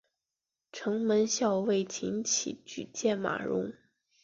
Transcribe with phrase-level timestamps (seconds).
[0.71, 3.71] 城门校尉岑起举荐马融。